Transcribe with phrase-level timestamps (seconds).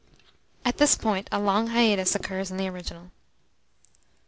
[0.65, 3.11] [At this point a long hiatus occurs in the original.